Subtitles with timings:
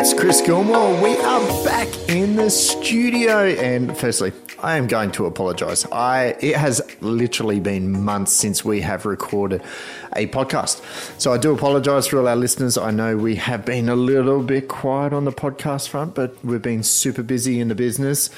[0.00, 1.02] It's Chris Gilmore.
[1.02, 3.46] We are back in the studio.
[3.46, 4.30] And firstly,
[4.62, 5.84] I am going to apologize.
[5.86, 9.60] I it has literally been months since we have recorded
[10.14, 10.84] a podcast.
[11.20, 12.78] So I do apologize for all our listeners.
[12.78, 16.62] I know we have been a little bit quiet on the podcast front, but we've
[16.62, 18.30] been super busy in the business.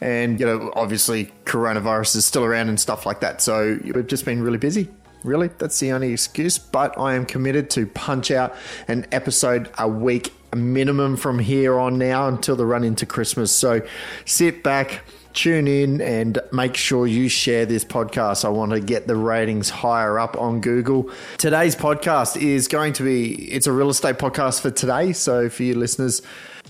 [0.00, 3.42] And you know, obviously coronavirus is still around and stuff like that.
[3.42, 4.88] So we've just been really busy.
[5.24, 6.58] Really, that's the only excuse.
[6.58, 8.54] But I am committed to punch out
[8.86, 13.50] an episode a week minimum from here on now until the run into Christmas.
[13.50, 13.80] So
[14.24, 15.02] sit back,
[15.32, 18.44] tune in, and make sure you share this podcast.
[18.44, 21.10] I want to get the ratings higher up on Google.
[21.38, 25.12] Today's podcast is going to be it's a real estate podcast for today.
[25.12, 26.22] So for you listeners,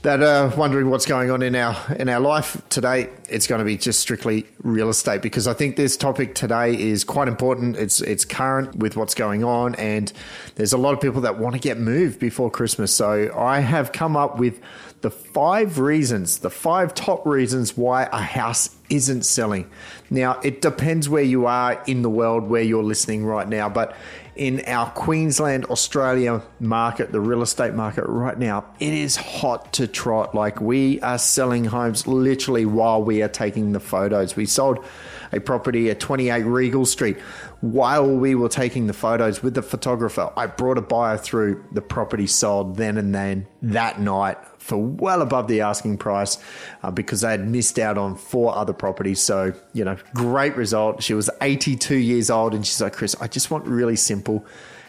[0.04, 3.64] that are wondering what's going on in our in our life today, it's going to
[3.64, 7.76] be just strictly real estate because I think this topic today is quite important.
[7.76, 10.12] It's it's current with what's going on, and
[10.56, 12.92] there's a lot of people that want to get moved before Christmas.
[12.92, 14.60] So I have come up with
[15.00, 19.70] the five reasons, the five top reasons why a house isn't selling.
[20.10, 23.96] Now, it depends where you are in the world, where you're listening right now, but
[24.36, 29.86] in our Queensland, Australia market, the real estate market right now, it is hot to
[29.86, 30.34] trot.
[30.34, 34.34] Like we are selling homes literally while we are taking the photos.
[34.34, 34.84] We sold
[35.32, 37.18] a property at 28 Regal Street
[37.64, 40.30] while we were taking the photos with the photographer.
[40.36, 45.22] I brought a buyer through, the property sold then and then that night for well
[45.22, 46.36] above the asking price
[46.82, 49.20] uh, because they had missed out on four other properties.
[49.22, 51.02] So, you know, great result.
[51.02, 54.44] She was 82 years old and she's like, Chris, I just want really simple.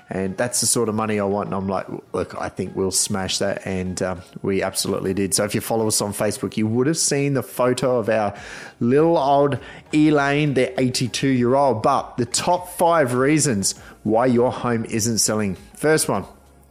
[0.10, 1.48] And that's the sort of money I want.
[1.48, 3.66] And I'm like, look, I think we'll smash that.
[3.66, 5.34] And um, we absolutely did.
[5.34, 8.38] So if you follow us on Facebook, you would have seen the photo of our
[8.80, 9.58] little old
[9.94, 11.82] Elaine, the 82 year old.
[11.82, 15.56] But the top five reasons why your home isn't selling.
[15.76, 16.26] First one,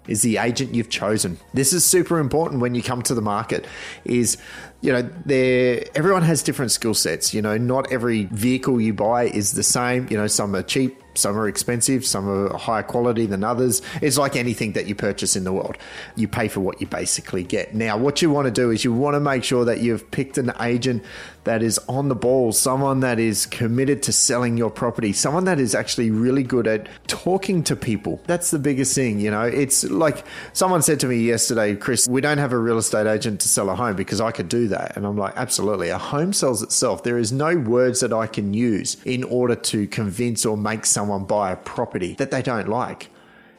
[0.07, 1.39] is the agent you've chosen.
[1.55, 3.67] This is super important when you come to the market
[4.05, 4.37] is
[4.85, 9.25] you know, there everyone has different skill sets, you know, not every vehicle you buy
[9.25, 13.27] is the same, you know, some are cheap, some are expensive, some are higher quality
[13.27, 13.83] than others.
[14.03, 15.79] It's like anything that you purchase in the world.
[16.17, 17.75] You pay for what you basically get.
[17.75, 20.39] Now, what you want to do is you want to make sure that you've picked
[20.39, 21.03] an agent
[21.45, 25.61] that is on the ball, someone that is committed to selling your property, someone that
[25.61, 28.21] is actually really good at talking to people.
[28.27, 29.43] That's the biggest thing, you know.
[29.43, 33.41] It's like someone said to me yesterday, Chris, we don't have a real estate agent
[33.41, 34.97] to sell a home because I could do that.
[34.97, 35.91] And I'm like, absolutely.
[35.91, 37.03] A home sells itself.
[37.03, 41.25] There is no words that I can use in order to convince or make someone
[41.25, 43.11] buy a property that they don't like.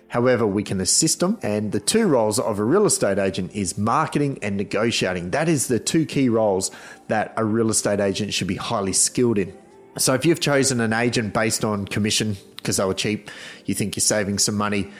[0.07, 3.77] However, we can assist them, and the two roles of a real estate agent is
[3.77, 5.31] marketing and negotiating.
[5.31, 6.71] That is the two key roles
[7.07, 9.53] that a real estate agent should be highly skilled in.
[9.97, 13.31] So, if you've chosen an agent based on commission because they were cheap,
[13.65, 14.91] you think you're saving some money,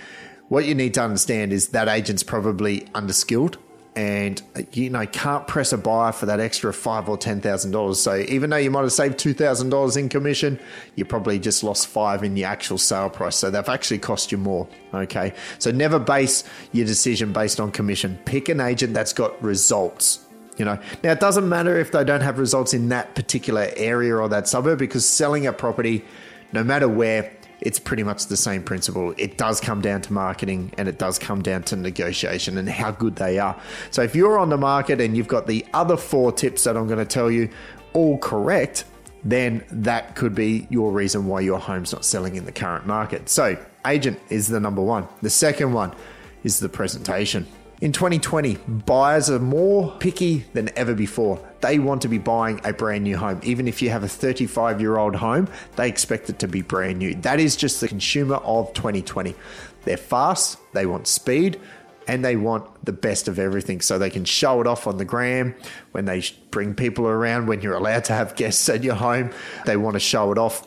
[0.50, 3.58] what you need to understand is that agent's probably underskilled
[3.96, 7.72] and uh, you know can't press a buyer for that extra five or ten thousand
[7.72, 8.00] dollars.
[8.00, 10.60] So even though you might have saved two thousand dollars in commission,
[10.96, 13.36] you probably just lost five in the actual sale price.
[13.38, 14.68] So they've actually cost you more.
[14.94, 18.20] Okay, so never base your decision based on commission.
[18.26, 20.20] Pick an agent that's got results.
[20.58, 24.16] You know, now it doesn't matter if they don't have results in that particular area
[24.16, 26.06] or that suburb because selling a property,
[26.54, 27.30] no matter where,
[27.62, 29.14] it's pretty much the same principle.
[29.18, 32.92] It does come down to marketing and it does come down to negotiation and how
[32.92, 33.60] good they are.
[33.92, 36.88] So if you're on the market and you've got the other four tips that I'm
[36.88, 37.50] going to tell you
[37.94, 38.86] all correct,
[39.24, 43.28] then that could be your reason why your home's not selling in the current market.
[43.30, 45.08] So, agent is the number one.
[45.22, 45.96] The second one
[46.44, 47.48] is the presentation.
[47.82, 48.56] In 2020,
[48.86, 51.46] buyers are more picky than ever before.
[51.60, 53.42] They want to be buying a brand new home.
[53.44, 57.00] Even if you have a 35 year old home, they expect it to be brand
[57.00, 57.16] new.
[57.16, 59.36] That is just the consumer of 2020.
[59.84, 61.60] They're fast, they want speed,
[62.08, 65.06] and they want the best of everything so they can show it off on the
[65.06, 65.54] gram
[65.92, 69.32] when they bring people around, when you're allowed to have guests at your home.
[69.66, 70.66] They want to show it off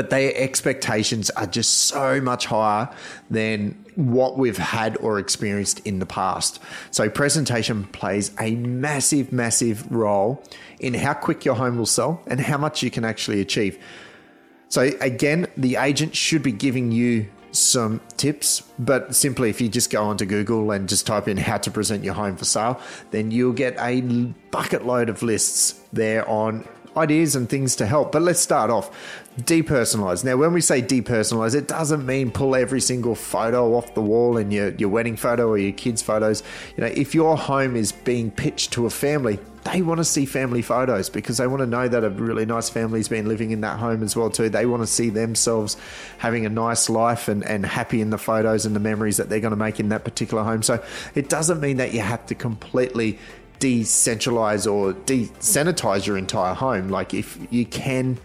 [0.00, 2.88] but their expectations are just so much higher
[3.28, 6.58] than what we've had or experienced in the past.
[6.90, 10.42] So, presentation plays a massive, massive role
[10.78, 13.78] in how quick your home will sell and how much you can actually achieve.
[14.70, 19.90] So, again, the agent should be giving you some tips, but simply if you just
[19.90, 22.80] go onto Google and just type in how to present your home for sale,
[23.10, 24.00] then you'll get a
[24.50, 28.12] bucket load of lists there on ideas and things to help.
[28.12, 28.90] But let's start off
[29.38, 30.24] depersonalize.
[30.24, 34.36] Now, when we say depersonalize, it doesn't mean pull every single photo off the wall
[34.36, 36.42] in your, your wedding photo or your kids' photos.
[36.76, 40.24] You know, if your home is being pitched to a family, they want to see
[40.24, 43.60] family photos because they want to know that a really nice family's been living in
[43.60, 44.48] that home as well too.
[44.48, 45.76] They want to see themselves
[46.18, 49.40] having a nice life and, and happy in the photos and the memories that they're
[49.40, 50.62] going to make in that particular home.
[50.62, 50.82] So
[51.14, 53.18] it doesn't mean that you have to completely
[53.60, 56.88] decentralize or desanitize your entire home.
[56.88, 58.18] Like if you can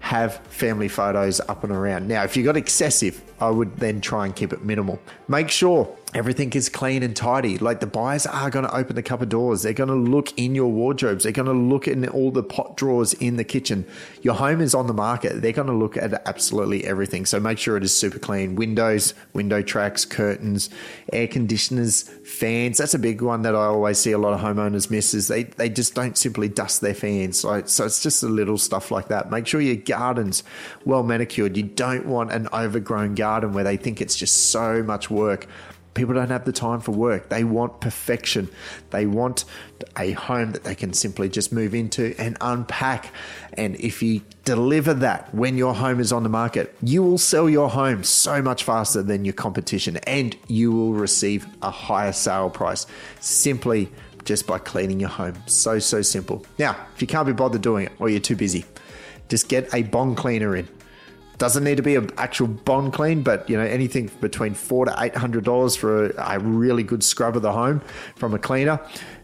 [0.00, 2.06] have family photos up and around.
[2.06, 5.00] Now, if you got excessive, I would then try and keep it minimal.
[5.26, 7.58] Make sure everything is clean and tidy.
[7.58, 9.62] Like the buyers are going to open the cupboard doors.
[9.62, 11.22] They're going to look in your wardrobes.
[11.22, 13.86] They're going to look in all the pot drawers in the kitchen.
[14.22, 15.42] Your home is on the market.
[15.42, 17.26] They're going to look at absolutely everything.
[17.26, 18.56] So make sure it is super clean.
[18.56, 20.70] Windows, window tracks, curtains,
[21.12, 22.78] air conditioners, fans.
[22.78, 25.44] That's a big one that I always see a lot of homeowners miss is they,
[25.44, 27.40] they just don't simply dust their fans.
[27.40, 29.30] So, so it's just the little stuff like that.
[29.30, 30.42] Make sure your garden's
[30.84, 31.56] well manicured.
[31.56, 35.46] You don't want an overgrown garden garden where they think it's just so much work.
[35.96, 37.30] People don't have the time for work.
[37.30, 38.50] They want perfection.
[38.90, 39.46] They want
[39.98, 43.12] a home that they can simply just move into and unpack.
[43.54, 47.48] And if you deliver that when your home is on the market, you will sell
[47.48, 52.50] your home so much faster than your competition and you will receive a higher sale
[52.50, 52.86] price
[53.20, 53.90] simply
[54.24, 55.34] just by cleaning your home.
[55.46, 56.44] So, so simple.
[56.58, 58.66] Now, if you can't be bothered doing it or you're too busy,
[59.28, 60.68] just get a bond cleaner in.
[61.38, 64.94] Doesn't need to be an actual bond clean, but you know anything between four to
[64.98, 67.82] eight hundred dollars for a, a really good scrub of the home
[68.16, 68.80] from a cleaner,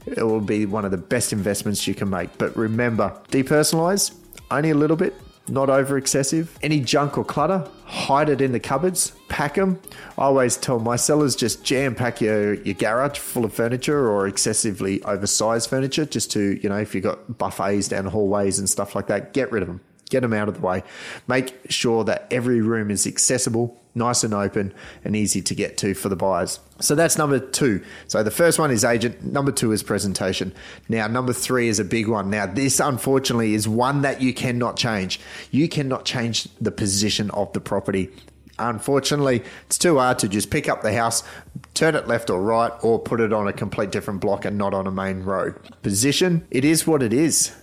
[0.06, 2.36] it will be one of the best investments you can make.
[2.36, 4.14] But remember, depersonalize
[4.50, 5.14] only a little bit,
[5.48, 6.58] not over excessive.
[6.62, 9.80] Any junk or clutter, hide it in the cupboards, pack them.
[10.18, 14.26] I always tell my sellers just jam pack your, your garage full of furniture or
[14.26, 18.94] excessively oversized furniture just to, you know, if you've got buffets down hallways and stuff
[18.94, 19.80] like that, get rid of them
[20.12, 20.84] get them out of the way.
[21.26, 24.72] Make sure that every room is accessible, nice and open,
[25.04, 26.60] and easy to get to for the buyers.
[26.80, 27.82] So that's number two.
[28.08, 30.52] So the first one is agent, number two is presentation.
[30.88, 32.30] Now, number three is a big one.
[32.30, 35.18] Now, this unfortunately is one that you cannot change.
[35.50, 38.10] You cannot change the position of the property.
[38.58, 41.24] Unfortunately, it's too hard to just pick up the house,
[41.72, 44.74] turn it left or right, or put it on a complete different block and not
[44.74, 45.56] on a main road.
[45.82, 47.56] Position, it is what it is.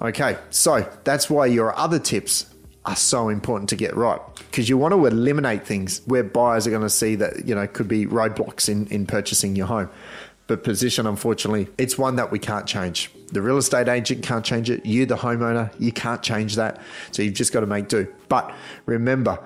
[0.00, 2.46] Okay, so that's why your other tips
[2.84, 6.70] are so important to get right because you want to eliminate things where buyers are
[6.70, 9.88] going to see that you know could be roadblocks in in purchasing your home.
[10.48, 13.10] But position, unfortunately, it's one that we can't change.
[13.28, 14.84] The real estate agent can't change it.
[14.84, 16.80] You, the homeowner, you can't change that.
[17.12, 18.12] So you've just got to make do.
[18.28, 18.52] But
[18.84, 19.38] remember,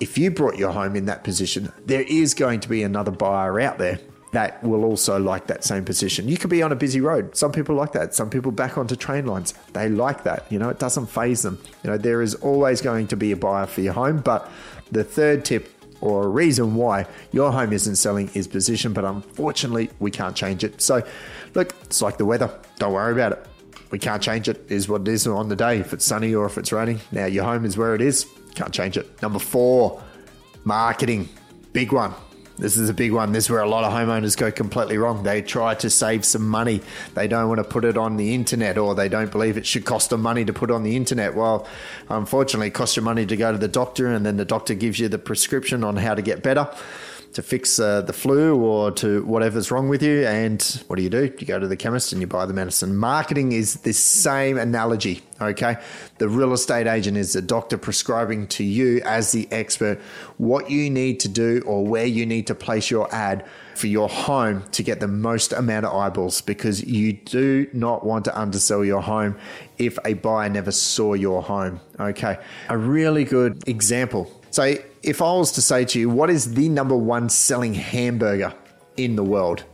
[0.00, 3.60] if you brought your home in that position, there is going to be another buyer
[3.60, 4.00] out there
[4.32, 6.26] that will also like that same position.
[6.26, 7.36] You could be on a busy road.
[7.36, 8.14] Some people like that.
[8.14, 9.52] Some people back onto train lines.
[9.74, 10.50] They like that.
[10.50, 11.58] You know, it doesn't phase them.
[11.84, 14.20] You know, there is always going to be a buyer for your home.
[14.20, 14.50] But
[14.90, 15.70] the third tip
[16.00, 20.64] or a reason why your home isn't selling is position, but unfortunately, we can't change
[20.64, 20.80] it.
[20.80, 21.06] So,
[21.54, 22.50] look, it's like the weather.
[22.78, 23.46] Don't worry about it.
[23.90, 24.56] We can't change it.
[24.56, 25.78] it is what it is on the day.
[25.78, 28.26] If it's sunny or if it's raining, now your home is where it is.
[28.54, 29.20] Can't change it.
[29.20, 30.02] Number four,
[30.64, 31.28] marketing.
[31.74, 32.14] Big one.
[32.62, 33.32] This is a big one.
[33.32, 35.24] This is where a lot of homeowners go completely wrong.
[35.24, 36.80] They try to save some money.
[37.14, 39.84] They don't want to put it on the internet or they don't believe it should
[39.84, 41.34] cost them money to put on the internet.
[41.34, 41.66] Well,
[42.08, 45.00] unfortunately, it costs you money to go to the doctor and then the doctor gives
[45.00, 46.70] you the prescription on how to get better
[47.34, 50.26] to fix uh, the flu or to whatever's wrong with you.
[50.26, 51.32] And what do you do?
[51.38, 52.96] You go to the chemist and you buy the medicine.
[52.96, 55.76] Marketing is the same analogy, okay?
[56.18, 60.00] The real estate agent is the doctor prescribing to you as the expert
[60.38, 64.08] what you need to do or where you need to place your ad for your
[64.08, 68.84] home to get the most amount of eyeballs because you do not want to undersell
[68.84, 69.36] your home
[69.78, 71.80] if a buyer never saw your home.
[71.98, 72.38] Okay.
[72.68, 74.30] A really good example.
[74.52, 78.52] So if I was to say to you, what is the number one selling hamburger
[78.98, 79.64] in the world?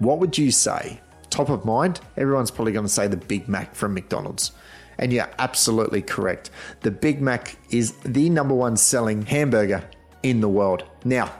[0.00, 1.00] What would you say?
[1.30, 4.52] Top of mind, everyone's probably going to say the Big Mac from McDonald's.
[4.98, 6.50] And you're absolutely correct.
[6.82, 9.82] The Big Mac is the number one selling hamburger
[10.22, 10.84] in the world.
[11.06, 11.32] Now,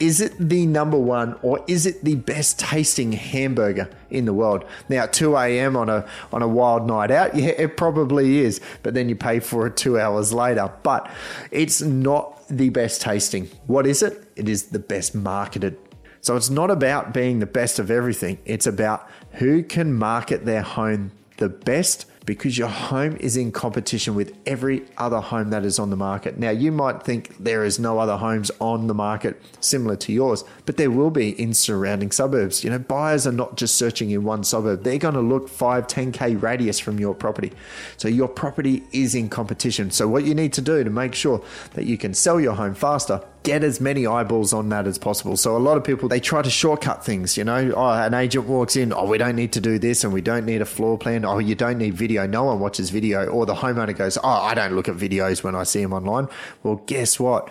[0.00, 4.64] is it the number one or is it the best tasting hamburger in the world?
[4.88, 5.76] Now, 2 a.m.
[5.76, 9.40] on a on a wild night out, yeah, it probably is, but then you pay
[9.40, 10.70] for it two hours later.
[10.82, 11.10] But
[11.50, 13.46] it's not the best tasting.
[13.66, 14.30] What is it?
[14.36, 15.76] It is the best marketed.
[16.20, 18.38] So it's not about being the best of everything.
[18.44, 24.14] It's about who can market their home the best because your home is in competition
[24.14, 26.38] with every other home that is on the market.
[26.38, 30.44] Now, you might think there is no other homes on the market similar to yours,
[30.66, 32.62] but there will be in surrounding suburbs.
[32.62, 35.86] You know, buyers are not just searching in one suburb, they're going to look 5,
[35.86, 37.50] 10K radius from your property.
[37.96, 39.90] So your property is in competition.
[39.90, 41.42] So, what you need to do to make sure
[41.72, 45.36] that you can sell your home faster get as many eyeballs on that as possible.
[45.36, 47.36] So a lot of people they try to shortcut things.
[47.36, 50.12] You know, oh, an agent walks in, oh, we don't need to do this, and
[50.12, 51.24] we don't need a floor plan.
[51.24, 52.26] Oh, you don't need video.
[52.26, 53.26] No one watches video.
[53.26, 56.28] Or the homeowner goes, oh, I don't look at videos when I see them online.
[56.62, 57.50] Well, guess what?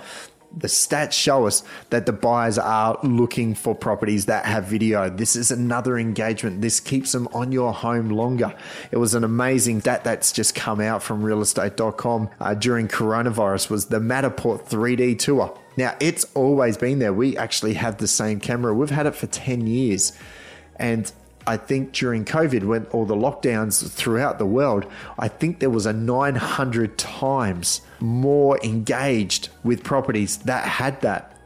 [0.55, 5.09] The stats show us that the buyers are looking for properties that have video.
[5.09, 6.61] This is another engagement.
[6.61, 8.55] This keeps them on your home longer.
[8.91, 13.85] It was an amazing stat that's just come out from realestate.com uh, during coronavirus was
[13.87, 15.57] the Matterport 3D tour.
[15.77, 17.13] Now, it's always been there.
[17.13, 18.73] We actually have the same camera.
[18.73, 20.13] We've had it for 10 years.
[20.77, 21.11] And
[21.47, 24.85] I think during COVID, when all the lockdowns throughout the world,
[25.17, 31.37] I think there was a 900 times more engaged with properties that had that.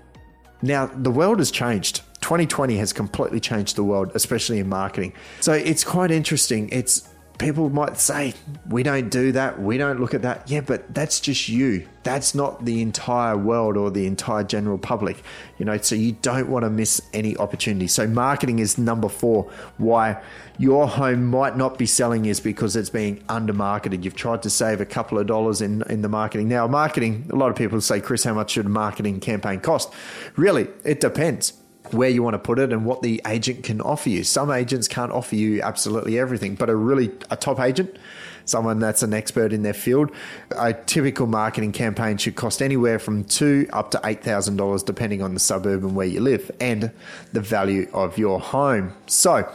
[0.61, 2.01] Now, the world has changed.
[2.21, 5.13] 2020 has completely changed the world, especially in marketing.
[5.39, 6.69] So it's quite interesting.
[6.69, 7.07] It's
[7.41, 8.33] people might say,
[8.69, 10.49] we don't do that, we don't look at that.
[10.49, 11.87] Yeah, but that's just you.
[12.03, 15.23] That's not the entire world or the entire general public,
[15.57, 17.87] you know, so you don't want to miss any opportunity.
[17.87, 19.51] So, marketing is number four.
[19.77, 20.21] Why
[20.57, 24.05] your home might not be selling is because it's being under marketed.
[24.05, 26.47] You've tried to save a couple of dollars in, in the marketing.
[26.47, 29.91] Now, marketing, a lot of people say, Chris, how much should a marketing campaign cost?
[30.35, 31.53] Really, it depends
[31.93, 34.23] where you want to put it and what the agent can offer you.
[34.23, 37.97] Some agents can't offer you absolutely everything, but a really a top agent,
[38.45, 40.11] someone that's an expert in their field,
[40.57, 45.21] a typical marketing campaign should cost anywhere from two up to eight thousand dollars, depending
[45.21, 46.91] on the suburb and where you live and
[47.33, 48.93] the value of your home.
[49.07, 49.49] So,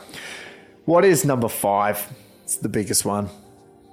[0.84, 2.12] what is number five?
[2.44, 3.28] It's the biggest one.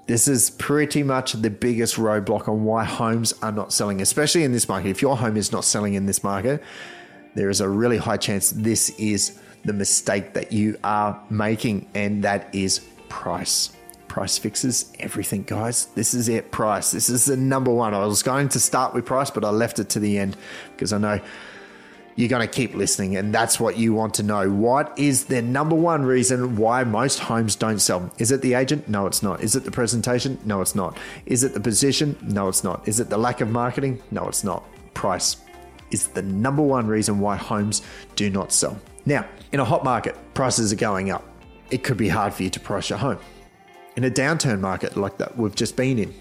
[0.05, 4.51] This is pretty much the biggest roadblock on why homes are not selling, especially in
[4.51, 4.89] this market.
[4.89, 6.61] If your home is not selling in this market,
[7.35, 12.23] there is a really high chance this is the mistake that you are making, and
[12.23, 13.71] that is price.
[14.07, 15.85] Price fixes everything, guys.
[15.95, 16.51] This is it.
[16.51, 16.91] Price.
[16.91, 17.93] This is the number one.
[17.93, 20.37] I was going to start with price, but I left it to the end
[20.71, 21.19] because I know
[22.15, 24.51] you're going to keep listening, and that's what you want to know.
[24.51, 28.11] What is the number one reason why most homes don't sell?
[28.19, 28.87] Is it the agent?
[28.87, 29.41] No, it's not.
[29.41, 30.37] Is it the presentation?
[30.45, 30.95] No, it's not.
[31.25, 32.15] Is it the position?
[32.21, 32.87] No, it's not.
[32.87, 34.01] Is it the lack of marketing?
[34.11, 34.63] No, it's not.
[34.93, 35.37] Price
[35.93, 37.81] is the number one reason why homes
[38.15, 38.79] do not sell.
[39.05, 41.27] Now, in a hot market, prices are going up.
[41.71, 43.19] It could be hard for you to price your home.
[43.95, 46.13] In a downturn market like that we've just been in,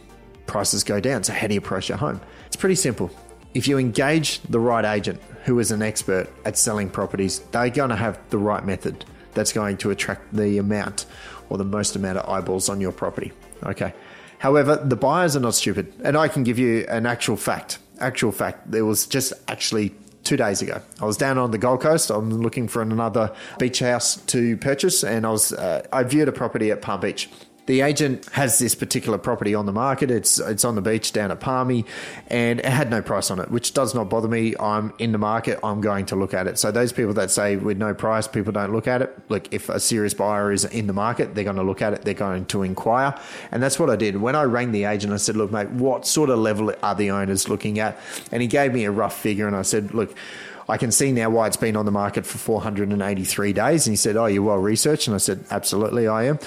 [0.46, 1.24] prices go down.
[1.24, 2.20] So, how do you price your home?
[2.46, 3.10] It's pretty simple.
[3.54, 7.90] If you engage the right agent who is an expert at selling properties, they're going
[7.90, 11.06] to have the right method that's going to attract the amount
[11.48, 13.32] or the most amount of eyeballs on your property.
[13.62, 13.92] Okay.
[14.38, 15.92] However, the buyers are not stupid.
[16.02, 19.94] And I can give you an actual fact actual fact, there was just actually
[20.24, 20.80] two days ago.
[21.00, 22.10] I was down on the Gold Coast.
[22.10, 26.32] I'm looking for another beach house to purchase, and I was uh, I viewed a
[26.32, 27.28] property at Palm Beach
[27.66, 30.10] the agent has this particular property on the market.
[30.10, 31.84] It's it's on the beach down at Palmy,
[32.26, 34.54] and it had no price on it, which does not bother me.
[34.58, 35.60] I'm in the market.
[35.62, 36.58] I'm going to look at it.
[36.58, 39.16] So those people that say with no price, people don't look at it.
[39.28, 42.02] Like if a serious buyer is in the market, they're going to look at it.
[42.02, 43.18] They're going to inquire,
[43.52, 44.16] and that's what I did.
[44.16, 47.10] When I rang the agent, I said, "Look, mate, what sort of level are the
[47.10, 47.98] owners looking at?"
[48.32, 50.16] And he gave me a rough figure, and I said, "Look."
[50.68, 53.86] I can see now why it's been on the market for 483 days.
[53.86, 55.06] And he said, Oh, you're well researched.
[55.08, 56.38] And I said, Absolutely, I am.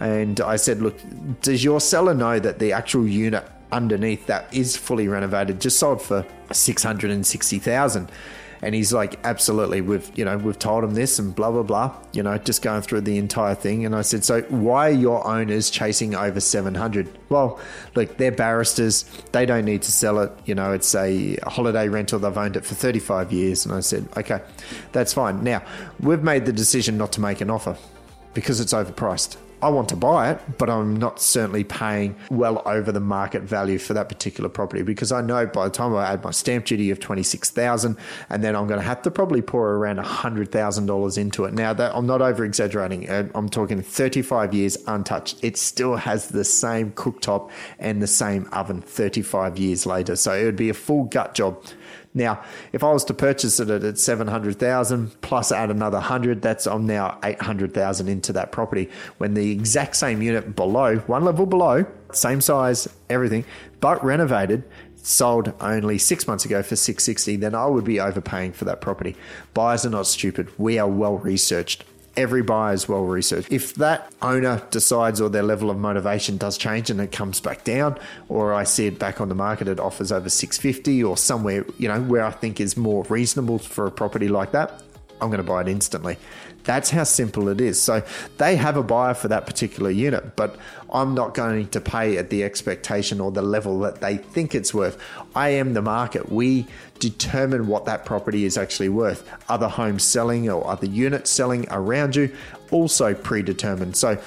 [0.00, 0.96] And I said, Look,
[1.42, 6.00] does your seller know that the actual unit underneath that is fully renovated just sold
[6.00, 8.10] for 660,000?
[8.64, 11.94] And he's like, absolutely, we've you know we've told him this and blah blah blah.
[12.14, 13.84] You know, just going through the entire thing.
[13.84, 17.10] And I said, so why are your owners chasing over seven hundred?
[17.28, 17.60] Well,
[17.94, 19.04] look, they're barristers.
[19.32, 20.32] They don't need to sell it.
[20.46, 22.18] You know, it's a holiday rental.
[22.18, 23.66] They've owned it for thirty five years.
[23.66, 24.40] And I said, okay,
[24.92, 25.44] that's fine.
[25.44, 25.62] Now
[26.00, 27.76] we've made the decision not to make an offer
[28.32, 29.36] because it's overpriced.
[29.64, 33.78] I want to buy it, but I'm not certainly paying well over the market value
[33.78, 36.90] for that particular property because I know by the time I add my stamp duty
[36.90, 37.96] of twenty six thousand,
[38.28, 41.54] and then I'm going to have to probably pour around hundred thousand dollars into it.
[41.54, 45.42] Now that I'm not over exaggerating, uh, I'm talking thirty five years untouched.
[45.42, 50.34] It still has the same cooktop and the same oven thirty five years later, so
[50.34, 51.64] it would be a full gut job
[52.16, 52.40] now,
[52.72, 57.18] if I was to purchase it at 700,000 plus add another 100, that's I'm now
[57.24, 62.88] 800,000 into that property when the exact same unit below, one level below, same size,
[63.10, 63.44] everything,
[63.80, 64.62] but renovated,
[64.96, 69.16] sold only 6 months ago for 660, then I would be overpaying for that property.
[69.52, 70.48] Buyers are not stupid.
[70.56, 71.84] We are well researched
[72.16, 73.52] every buyer is well researched.
[73.52, 77.64] If that owner decides or their level of motivation does change and it comes back
[77.64, 81.64] down, or I see it back on the market at offers over 650 or somewhere,
[81.78, 84.83] you know, where I think is more reasonable for a property like that,
[85.20, 86.18] I'm going to buy it instantly.
[86.64, 87.80] That's how simple it is.
[87.80, 88.02] So
[88.38, 90.56] they have a buyer for that particular unit, but
[90.90, 94.72] I'm not going to pay at the expectation or the level that they think it's
[94.72, 94.98] worth.
[95.34, 96.32] I am the market.
[96.32, 96.66] We
[96.98, 99.28] determine what that property is actually worth.
[99.48, 102.34] Other homes selling or other units selling around you
[102.70, 103.96] also predetermined.
[103.96, 104.20] So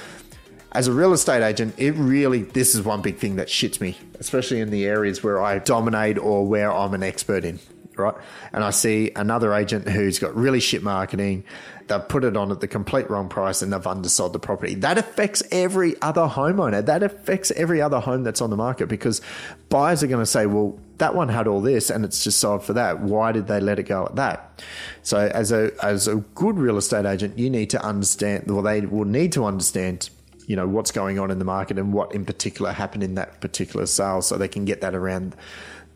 [0.73, 3.97] as a real estate agent, it really, this is one big thing that shits me,
[4.19, 7.59] especially in the areas where I dominate or where I'm an expert in
[7.99, 8.15] right?
[8.53, 11.43] And I see another agent who's got really shit marketing.
[11.87, 14.75] They've put it on at the complete wrong price and they've undersold the property.
[14.75, 16.85] That affects every other homeowner.
[16.85, 19.21] That affects every other home that's on the market because
[19.69, 22.63] buyers are going to say, well, that one had all this and it's just sold
[22.63, 22.99] for that.
[22.99, 24.63] Why did they let it go at that?
[25.03, 28.81] So as a as a good real estate agent, you need to understand well they
[28.81, 30.09] will need to understand
[30.47, 33.39] you know what's going on in the market and what in particular happened in that
[33.41, 35.35] particular sale so they can get that around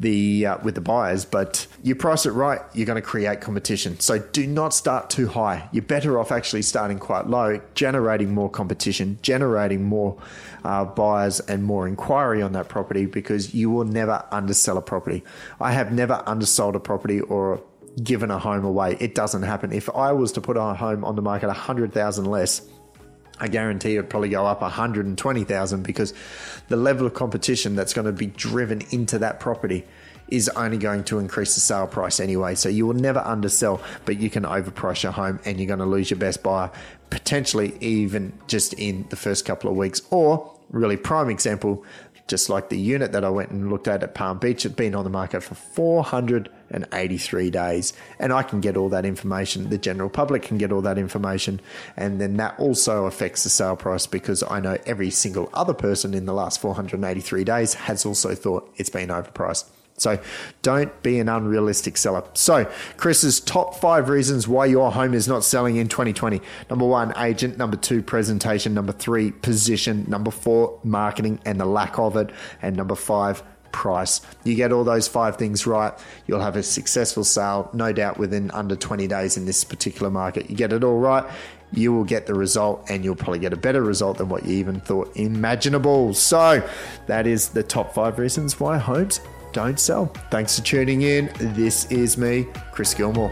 [0.01, 3.99] the uh, with the buyers, but you price it right, you're going to create competition.
[3.99, 5.69] So do not start too high.
[5.71, 10.17] You're better off actually starting quite low, generating more competition, generating more
[10.63, 15.23] uh, buyers and more inquiry on that property because you will never undersell a property.
[15.59, 17.61] I have never undersold a property or
[18.03, 18.97] given a home away.
[18.99, 19.71] It doesn't happen.
[19.71, 22.61] If I was to put a home on the market a hundred thousand less,
[23.41, 26.13] I guarantee it'd probably go up 120,000 because
[26.69, 29.83] the level of competition that's going to be driven into that property
[30.27, 32.53] is only going to increase the sale price anyway.
[32.55, 35.85] So you will never undersell, but you can overprice your home and you're going to
[35.85, 36.71] lose your best buyer
[37.09, 40.01] potentially even just in the first couple of weeks.
[40.11, 41.83] Or, really prime example,
[42.27, 44.95] just like the unit that I went and looked at at Palm Beach, it's been
[44.95, 47.93] on the market for 483 days.
[48.19, 49.69] And I can get all that information.
[49.69, 51.59] The general public can get all that information.
[51.97, 56.13] And then that also affects the sale price because I know every single other person
[56.13, 59.65] in the last 483 days has also thought it's been overpriced.
[60.01, 60.19] So
[60.61, 62.23] don't be an unrealistic seller.
[62.33, 66.41] So, Chris's top five reasons why your home is not selling in 2020.
[66.69, 67.57] Number one, agent.
[67.57, 68.73] Number two, presentation.
[68.73, 70.05] Number three, position.
[70.07, 72.31] Number four, marketing and the lack of it.
[72.61, 74.21] And number five, price.
[74.43, 75.93] You get all those five things right,
[76.27, 80.49] you'll have a successful sale, no doubt within under 20 days in this particular market.
[80.49, 81.23] You get it all right,
[81.71, 84.57] you will get the result and you'll probably get a better result than what you
[84.57, 86.13] even thought imaginable.
[86.13, 86.67] So,
[87.07, 90.07] that is the top five reasons why homes don't sell.
[90.29, 91.31] Thanks for tuning in.
[91.39, 93.31] This is me, Chris Gilmore.